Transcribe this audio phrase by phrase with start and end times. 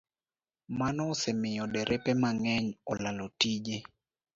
[0.79, 3.77] Mano osemiyo derepe mang'eny olalo tije